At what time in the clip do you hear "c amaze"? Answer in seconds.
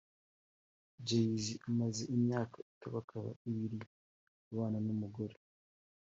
1.43-2.01